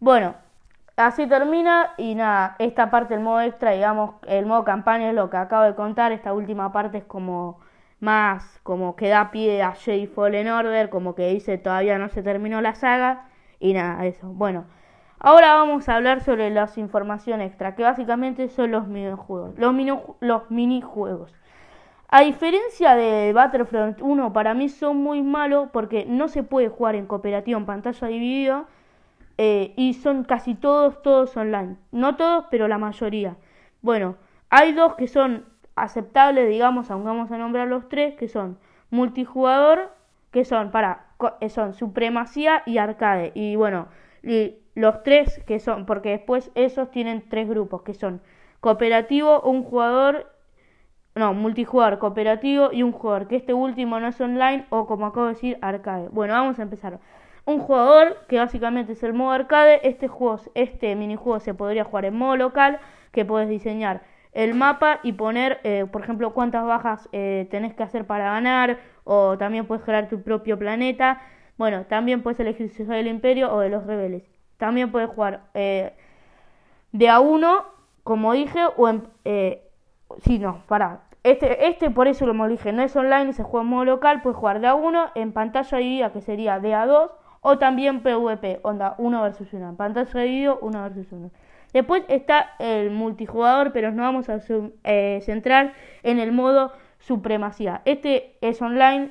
Bueno, 0.00 0.34
Así 0.98 1.28
termina 1.28 1.92
y 1.96 2.16
nada, 2.16 2.56
esta 2.58 2.90
parte 2.90 3.14
del 3.14 3.22
modo 3.22 3.40
extra, 3.40 3.70
digamos, 3.70 4.16
el 4.26 4.46
modo 4.46 4.64
campaña 4.64 5.10
es 5.10 5.14
lo 5.14 5.30
que 5.30 5.36
acabo 5.36 5.62
de 5.62 5.76
contar, 5.76 6.10
esta 6.10 6.32
última 6.32 6.72
parte 6.72 6.98
es 6.98 7.04
como 7.04 7.60
más, 8.00 8.58
como 8.64 8.96
que 8.96 9.08
da 9.08 9.30
pie 9.30 9.62
a 9.62 9.74
Jedi 9.74 10.08
Fallen 10.08 10.48
Order, 10.48 10.90
como 10.90 11.14
que 11.14 11.28
dice 11.28 11.56
todavía 11.56 11.98
no 11.98 12.08
se 12.08 12.24
terminó 12.24 12.60
la 12.60 12.74
saga 12.74 13.28
y 13.60 13.74
nada, 13.74 14.04
eso. 14.06 14.26
Bueno, 14.26 14.64
ahora 15.20 15.54
vamos 15.54 15.88
a 15.88 15.94
hablar 15.94 16.20
sobre 16.20 16.50
las 16.50 16.76
informaciones 16.78 17.50
extra, 17.50 17.76
que 17.76 17.84
básicamente 17.84 18.48
son 18.48 18.72
los 18.72 18.88
minijuegos, 18.88 19.56
los, 19.56 19.72
los 20.18 20.50
minijuegos. 20.50 21.32
A 22.08 22.22
diferencia 22.22 22.96
de 22.96 23.32
Battlefront 23.32 24.02
1, 24.02 24.32
para 24.32 24.52
mí 24.52 24.68
son 24.68 24.96
muy 24.96 25.22
malos 25.22 25.68
porque 25.72 26.06
no 26.06 26.26
se 26.26 26.42
puede 26.42 26.70
jugar 26.70 26.96
en 26.96 27.06
cooperativa 27.06 27.56
en 27.56 27.66
pantalla 27.66 28.08
dividida 28.08 28.64
eh, 29.38 29.72
y 29.76 29.94
son 29.94 30.24
casi 30.24 30.54
todos, 30.56 31.00
todos 31.02 31.36
online. 31.36 31.76
No 31.92 32.16
todos, 32.16 32.46
pero 32.50 32.66
la 32.66 32.78
mayoría. 32.78 33.36
Bueno, 33.82 34.16
hay 34.50 34.72
dos 34.72 34.96
que 34.96 35.06
son 35.06 35.44
aceptables, 35.76 36.48
digamos, 36.48 36.90
aunque 36.90 37.08
vamos 37.08 37.30
a 37.30 37.38
nombrar 37.38 37.68
los 37.68 37.88
tres, 37.88 38.16
que 38.16 38.28
son 38.28 38.58
multijugador, 38.90 39.92
que 40.32 40.44
son 40.44 40.72
para 40.72 41.06
eh, 41.40 41.48
son 41.48 41.74
supremacía 41.74 42.62
y 42.66 42.78
arcade. 42.78 43.32
Y 43.34 43.54
bueno, 43.56 43.88
y 44.22 44.56
los 44.74 45.02
tres 45.04 45.42
que 45.46 45.60
son, 45.60 45.86
porque 45.86 46.10
después 46.10 46.50
esos 46.54 46.90
tienen 46.90 47.28
tres 47.28 47.48
grupos, 47.48 47.82
que 47.82 47.94
son 47.94 48.20
cooperativo, 48.60 49.40
un 49.42 49.62
jugador, 49.62 50.32
no, 51.14 51.32
multijugador, 51.32 51.98
cooperativo 52.00 52.70
y 52.72 52.82
un 52.82 52.92
jugador, 52.92 53.28
que 53.28 53.36
este 53.36 53.54
último 53.54 54.00
no 54.00 54.08
es 54.08 54.20
online 54.20 54.66
o 54.70 54.86
como 54.86 55.06
acabo 55.06 55.26
de 55.26 55.34
decir, 55.34 55.58
arcade. 55.62 56.08
Bueno, 56.08 56.34
vamos 56.34 56.58
a 56.58 56.62
empezar 56.62 56.98
un 57.48 57.60
jugador 57.60 58.18
que 58.28 58.36
básicamente 58.36 58.92
es 58.92 59.02
el 59.02 59.14
modo 59.14 59.30
arcade. 59.32 59.80
Este 59.82 60.06
juego, 60.06 60.38
este 60.54 60.94
minijuego 60.94 61.40
se 61.40 61.54
podría 61.54 61.82
jugar 61.82 62.04
en 62.04 62.14
modo 62.14 62.36
local, 62.36 62.78
que 63.10 63.24
puedes 63.24 63.48
diseñar 63.48 64.02
el 64.32 64.54
mapa 64.54 65.00
y 65.02 65.14
poner, 65.14 65.58
eh, 65.64 65.86
por 65.90 66.02
ejemplo, 66.02 66.34
cuántas 66.34 66.66
bajas 66.66 67.08
eh, 67.12 67.48
tenés 67.50 67.72
que 67.74 67.82
hacer 67.82 68.06
para 68.06 68.32
ganar, 68.32 68.78
o 69.04 69.38
también 69.38 69.66
puedes 69.66 69.82
crear 69.82 70.08
tu 70.08 70.22
propio 70.22 70.58
planeta. 70.58 71.22
Bueno, 71.56 71.86
también 71.86 72.22
puedes 72.22 72.38
elegir 72.38 72.68
si 72.68 72.84
sos 72.84 72.88
del 72.88 73.06
Imperio 73.06 73.52
o 73.52 73.60
de 73.60 73.70
los 73.70 73.86
rebeldes. 73.86 74.24
También 74.58 74.92
puedes 74.92 75.08
jugar 75.08 75.44
eh, 75.54 75.94
de 76.92 77.08
a 77.08 77.18
uno, 77.18 77.64
como 78.04 78.34
dije, 78.34 78.60
o 78.76 78.88
en... 78.90 79.08
sí, 80.18 80.38
no, 80.38 80.62
para. 80.68 81.00
Este, 81.22 81.66
este 81.66 81.90
por 81.90 82.08
eso 82.08 82.26
lo 82.26 82.48
dije, 82.48 82.72
no 82.72 82.82
es 82.82 82.94
online, 82.94 83.32
se 83.32 83.42
juega 83.42 83.64
en 83.64 83.70
modo 83.70 83.84
local, 83.86 84.20
puedes 84.20 84.36
jugar 84.36 84.60
de 84.60 84.66
a 84.66 84.74
uno, 84.74 85.06
en 85.14 85.32
pantalla 85.32 85.78
dividida 85.78 86.12
que 86.12 86.20
sería 86.20 86.60
de 86.60 86.74
a 86.74 86.86
dos 86.86 87.10
o 87.40 87.58
también 87.58 88.02
PvP, 88.02 88.60
onda 88.62 88.94
1 88.98 89.22
versus 89.22 89.52
1. 89.52 89.76
Pantalla 89.76 90.22
vídeo 90.22 90.58
1 90.60 90.82
versus 90.82 91.12
1. 91.12 91.30
Después 91.72 92.02
está 92.08 92.54
el 92.58 92.90
multijugador, 92.90 93.72
pero 93.72 93.90
nos 93.90 94.00
vamos 94.00 94.28
a 94.28 94.40
eh, 94.84 95.20
centrar 95.22 95.74
en 96.02 96.18
el 96.18 96.32
modo 96.32 96.72
supremacía. 96.98 97.82
Este 97.84 98.36
es 98.40 98.60
online, 98.62 99.10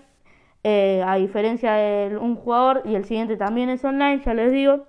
eh, 0.63 1.03
a 1.05 1.15
diferencia 1.15 1.73
de 1.73 2.17
un 2.17 2.35
jugador, 2.35 2.81
y 2.85 2.95
el 2.95 3.05
siguiente 3.05 3.37
también 3.37 3.69
es 3.69 3.85
online, 3.85 4.21
ya 4.25 4.33
les 4.33 4.51
digo. 4.51 4.85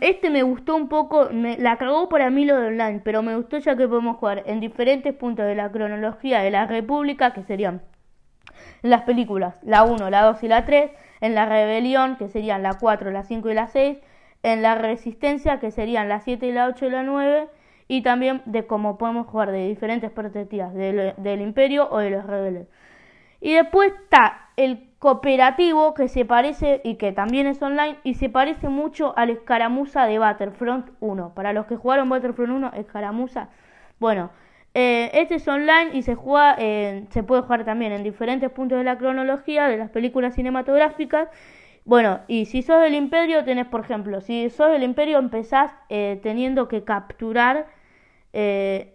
este 0.00 0.30
me 0.30 0.42
gustó 0.42 0.76
un 0.76 0.88
poco, 0.88 1.28
la 1.32 1.78
cagó 1.78 2.08
para 2.08 2.30
mí 2.30 2.44
lo 2.44 2.56
de 2.56 2.68
online, 2.68 3.00
pero 3.04 3.22
me 3.22 3.36
gustó 3.36 3.58
ya 3.58 3.76
que 3.76 3.88
podemos 3.88 4.16
jugar 4.16 4.42
en 4.46 4.60
diferentes 4.60 5.14
puntos 5.14 5.46
de 5.46 5.54
la 5.54 5.70
cronología 5.70 6.40
de 6.40 6.50
la 6.50 6.66
República, 6.66 7.32
que 7.32 7.44
serían 7.44 7.82
las 8.82 9.02
películas, 9.02 9.58
la 9.62 9.84
1, 9.84 10.10
la 10.10 10.22
2 10.22 10.42
y 10.42 10.48
la 10.48 10.64
3 10.64 10.90
en 11.20 11.34
la 11.34 11.46
rebelión, 11.46 12.16
que 12.16 12.28
serían 12.28 12.62
la 12.62 12.74
4, 12.74 13.10
la 13.10 13.24
5 13.24 13.50
y 13.50 13.54
la 13.54 13.68
6, 13.68 13.98
en 14.42 14.62
la 14.62 14.74
resistencia, 14.76 15.60
que 15.60 15.70
serían 15.70 16.08
la 16.08 16.20
7 16.20 16.46
y 16.46 16.52
la 16.52 16.66
8 16.66 16.86
y 16.86 16.90
la 16.90 17.02
9, 17.02 17.48
y 17.88 18.02
también 18.02 18.42
de 18.44 18.66
cómo 18.66 18.98
podemos 18.98 19.26
jugar 19.26 19.50
de 19.50 19.68
diferentes 19.68 20.10
perspectivas 20.10 20.74
del, 20.74 21.14
del 21.16 21.40
imperio 21.40 21.88
o 21.90 21.98
de 21.98 22.10
los 22.10 22.26
rebeldes. 22.26 22.68
Y 23.40 23.54
después 23.54 23.92
está 23.92 24.48
el 24.56 24.88
cooperativo 24.98 25.94
que 25.94 26.08
se 26.08 26.24
parece 26.24 26.80
y 26.82 26.96
que 26.96 27.12
también 27.12 27.46
es 27.46 27.62
online 27.62 27.98
y 28.02 28.14
se 28.14 28.28
parece 28.28 28.68
mucho 28.68 29.16
al 29.16 29.30
escaramuza 29.30 30.06
de 30.06 30.18
Battlefront 30.18 30.90
1. 31.00 31.34
Para 31.34 31.52
los 31.52 31.66
que 31.66 31.76
jugaron 31.76 32.08
Battlefront 32.08 32.50
1, 32.50 32.72
escaramuza. 32.74 33.48
Bueno, 34.00 34.30
eh, 34.74 35.10
este 35.14 35.36
es 35.36 35.48
online 35.48 35.90
y 35.92 36.02
se 36.02 36.14
juega, 36.14 36.56
se 36.56 37.22
puede 37.22 37.42
jugar 37.42 37.64
también 37.64 37.92
en 37.92 38.02
diferentes 38.02 38.50
puntos 38.50 38.78
de 38.78 38.84
la 38.84 38.98
cronología 38.98 39.66
de 39.66 39.76
las 39.76 39.90
películas 39.90 40.34
cinematográficas. 40.34 41.28
Bueno, 41.84 42.20
y 42.28 42.44
si 42.44 42.60
sos 42.62 42.82
del 42.82 42.94
Imperio, 42.94 43.44
tenés, 43.44 43.66
por 43.66 43.80
ejemplo, 43.80 44.20
si 44.20 44.50
sos 44.50 44.70
del 44.70 44.82
Imperio, 44.82 45.18
empezás 45.18 45.72
eh, 45.88 46.20
teniendo 46.22 46.68
que 46.68 46.84
capturar. 46.84 47.66
Eh, 48.34 48.94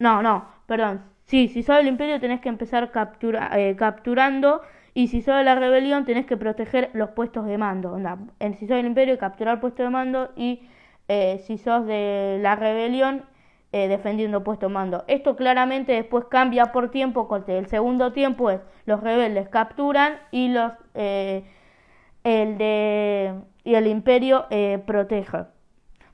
no, 0.00 0.20
no, 0.22 0.48
perdón. 0.66 1.02
Sí, 1.26 1.46
si 1.48 1.62
sos 1.62 1.76
del 1.76 1.86
Imperio, 1.86 2.18
tenés 2.18 2.40
que 2.40 2.48
empezar 2.48 2.90
captura, 2.90 3.50
capturando. 3.76 4.62
Y 4.92 5.06
si 5.08 5.22
sos 5.22 5.36
de 5.36 5.44
la 5.44 5.54
rebelión, 5.54 6.04
tenés 6.04 6.26
que 6.26 6.36
proteger 6.36 6.90
los 6.94 7.10
puestos 7.10 7.46
de 7.46 7.58
mando. 7.58 7.96
En, 8.40 8.54
si 8.54 8.66
sos 8.66 8.76
del 8.76 8.86
Imperio, 8.86 9.16
capturar 9.18 9.60
puestos 9.60 9.86
de 9.86 9.90
mando. 9.90 10.32
Y 10.34 10.62
si 11.46 11.58
sos 11.58 11.86
de 11.86 12.38
la 12.42 12.56
rebelión, 12.56 13.24
eh, 13.72 13.88
defendiendo 13.88 14.42
puesto 14.42 14.68
mando. 14.68 15.04
Esto 15.06 15.36
claramente 15.36 15.92
después 15.92 16.24
cambia 16.24 16.72
por 16.72 16.90
tiempo, 16.90 17.28
corte. 17.28 17.56
El 17.56 17.66
segundo 17.66 18.12
tiempo 18.12 18.50
es 18.50 18.60
los 18.84 19.00
rebeldes 19.00 19.48
capturan 19.48 20.18
y 20.32 20.48
los 20.48 20.72
eh, 20.94 21.44
el 22.24 22.58
de 22.58 23.34
y 23.62 23.74
el 23.74 23.86
imperio 23.86 24.46
eh, 24.50 24.82
protege. 24.84 25.44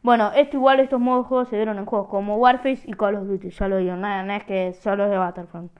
Bueno, 0.02 0.32
esto 0.36 0.56
igual 0.56 0.80
estos 0.80 1.00
modos 1.00 1.24
de 1.24 1.28
juego 1.28 1.44
se 1.46 1.56
dieron 1.56 1.78
en 1.78 1.86
juegos 1.86 2.08
como 2.08 2.36
Warface 2.36 2.82
y 2.84 2.92
Call 2.92 3.16
of 3.16 3.26
Duty, 3.26 3.50
ya 3.50 3.68
lo 3.68 3.78
digo, 3.78 3.96
nada, 3.96 4.22
no 4.22 4.34
es 4.34 4.44
que 4.44 4.72
solo 4.74 5.04
es 5.04 5.10
de 5.10 5.18
Battlefront. 5.18 5.72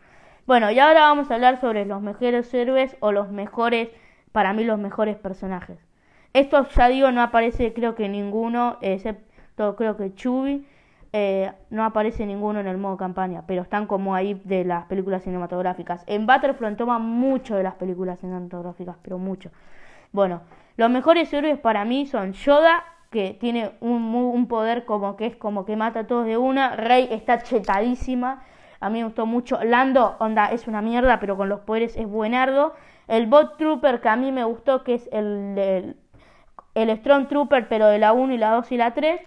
Bueno, 0.47 0.71
y 0.71 0.79
ahora 0.79 1.03
vamos 1.03 1.31
a 1.31 1.35
hablar 1.35 1.61
sobre 1.61 1.85
los 1.85 2.01
mejores 2.03 2.53
héroes 2.55 2.97
o 3.01 3.13
los 3.13 3.31
mejores, 3.31 3.89
para 4.33 4.53
mí 4.53 4.65
los 4.65 4.79
mejores 4.79 5.17
personajes. 5.17 5.79
Esto 6.33 6.67
ya 6.71 6.89
digo, 6.89 7.13
no 7.13 7.23
aparece 7.23 7.73
creo 7.73 7.95
que 7.95 8.09
ninguno, 8.09 8.79
excepto 8.81 9.77
creo 9.77 9.97
que 9.97 10.15
Chubby 10.15 10.67
eh, 11.19 11.51
no 11.71 11.83
aparece 11.83 12.27
ninguno 12.27 12.61
en 12.61 12.67
el 12.67 12.77
modo 12.77 12.99
campaña, 12.99 13.45
pero 13.47 13.63
están 13.63 13.87
como 13.87 14.15
ahí 14.15 14.39
de 14.45 14.67
las 14.67 14.85
películas 14.85 15.23
cinematográficas. 15.23 16.05
En 16.07 16.27
Battlefront 16.27 16.77
toma 16.77 16.99
mucho 16.99 17.57
de 17.57 17.63
las 17.63 17.75
películas 17.77 18.19
cinematográficas, 18.21 18.99
pero 19.01 19.17
mucho. 19.17 19.51
Bueno, 20.13 20.43
los 20.77 20.91
mejores 20.91 21.33
héroes 21.33 21.59
para 21.59 21.87
mí 21.87 22.05
son 22.05 22.35
Yoda, 22.35 22.85
que 23.11 23.35
tiene 23.41 23.71
un, 23.81 24.15
un 24.15 24.47
poder 24.47 24.85
como 24.85 25.17
que 25.17 25.25
es 25.25 25.37
como 25.37 25.65
que 25.65 25.75
mata 25.75 26.01
a 26.01 26.07
todos 26.07 26.27
de 26.27 26.37
una. 26.37 26.77
Rey 26.77 27.09
está 27.11 27.43
chetadísima. 27.43 28.43
A 28.81 28.91
mí 28.91 28.99
me 28.99 29.05
gustó 29.05 29.25
mucho. 29.25 29.59
Lando, 29.65 30.17
onda, 30.19 30.53
es 30.53 30.69
una 30.69 30.83
mierda, 30.83 31.19
pero 31.19 31.39
con 31.39 31.49
los 31.49 31.61
poderes 31.61 31.97
es 31.97 32.07
buenardo. 32.07 32.75
El 33.09 33.27
Bot 33.27 33.57
Trooper, 33.57 34.03
que 34.03 34.11
a 34.11 34.17
mí 34.17 34.33
me 34.33 34.45
gustó, 34.45 34.85
que 34.85 34.93
es 34.93 35.09
el, 35.13 35.97
el, 36.75 36.97
Strong 36.99 37.29
Trooper, 37.29 37.69
pero 37.69 37.87
de 37.87 37.99
la 37.99 38.13
1 38.13 38.35
y 38.35 38.37
la 38.37 38.51
2 38.51 38.71
y 38.73 38.77
la 38.77 38.93
3. 38.93 39.23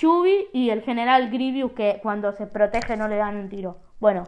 Chubby 0.00 0.48
y 0.54 0.70
el 0.70 0.80
general 0.80 1.28
Grievous 1.28 1.72
que 1.72 2.00
cuando 2.02 2.32
se 2.32 2.46
protege 2.46 2.96
no 2.96 3.06
le 3.06 3.16
dan 3.16 3.36
un 3.36 3.50
tiro. 3.50 3.76
Bueno, 4.00 4.24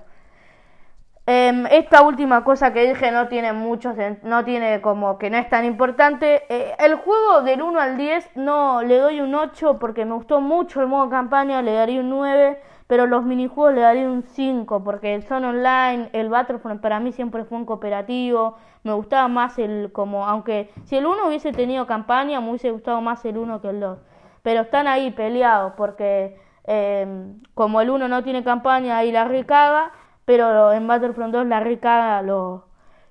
em, 1.25 1.65
esta 1.71 2.03
última 2.03 2.45
cosa 2.45 2.75
que 2.75 2.87
dije 2.87 3.11
no 3.11 3.29
tiene 3.29 3.55
mucho, 3.55 3.95
no 4.23 4.45
tiene 4.45 4.83
como 4.83 5.17
que 5.17 5.31
no 5.31 5.39
es 5.39 5.49
tan 5.49 5.65
importante. 5.65 6.43
Eh, 6.51 6.75
el 6.79 6.97
juego 6.97 7.41
del 7.41 7.63
1 7.63 7.81
al 7.81 7.97
10 7.97 8.37
no 8.37 8.83
le 8.83 8.99
doy 8.99 9.23
un 9.23 9.35
8 9.35 9.79
porque 9.79 10.05
me 10.05 10.13
gustó 10.13 10.43
mucho 10.43 10.83
el 10.83 10.89
modo 10.89 11.09
campaña, 11.09 11.63
le 11.63 11.73
daría 11.73 12.01
un 12.01 12.11
9, 12.11 12.61
pero 12.87 13.07
los 13.07 13.25
minijuegos 13.25 13.73
le 13.75 13.81
daría 13.81 14.11
un 14.11 14.25
5 14.25 14.85
porque 14.85 15.23
son 15.23 15.47
online, 15.47 16.11
el 16.13 16.29
Battlefront 16.29 16.83
para 16.83 17.01
mí 17.01 17.13
siempre 17.13 17.45
fue 17.45 17.57
un 17.57 17.65
cooperativo, 17.65 18.59
me 18.83 18.93
gustaba 18.93 19.27
más 19.29 19.59
el 19.59 19.91
como, 19.91 20.27
aunque 20.27 20.71
si 20.85 20.97
el 20.99 21.07
1 21.07 21.29
hubiese 21.29 21.51
tenido 21.53 21.87
campaña 21.87 22.43
me 22.43 22.51
hubiese 22.51 22.71
gustado 22.71 23.01
más 23.01 23.25
el 23.25 23.39
1 23.39 23.63
que 23.63 23.71
el 23.71 23.81
2 23.81 24.12
pero 24.43 24.63
están 24.63 24.87
ahí 24.89 25.11
peleados 25.13 25.73
porque 25.77 26.39
eh, 26.65 27.07
como 27.55 27.81
el 27.81 27.91
1 27.91 28.09
no 28.09 28.23
tiene 28.25 28.45
campaña 28.45 28.99
ahí 28.99 29.13
la 29.13 29.25
recaga, 29.25 29.93
pero 30.25 30.73
en 30.73 30.87
Battlefront 30.87 31.33
2 31.33 31.47
la 31.47 31.61
recaga 31.61 32.23
los, 32.23 32.63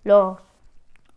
los 0.04 0.38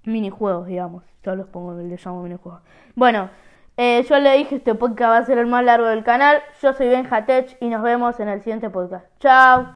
minijuegos, 0.04 0.66
digamos. 0.66 1.04
Yo 1.22 1.34
los 1.36 1.46
pongo, 1.48 1.74
les 1.74 2.04
llamo 2.04 2.22
minijuegos. 2.22 2.62
Bueno, 2.94 3.30
Eh, 3.76 4.04
yo 4.08 4.18
le 4.20 4.36
dije, 4.36 4.56
este 4.56 4.74
podcast 4.76 5.10
va 5.10 5.16
a 5.18 5.24
ser 5.24 5.38
el 5.38 5.46
más 5.46 5.64
largo 5.64 5.86
del 5.88 6.04
canal. 6.04 6.40
Yo 6.62 6.72
soy 6.74 6.88
Benjatech 6.88 7.56
y 7.60 7.68
nos 7.70 7.82
vemos 7.82 8.20
en 8.20 8.28
el 8.28 8.40
siguiente 8.40 8.70
podcast. 8.70 9.04
Chao. 9.18 9.66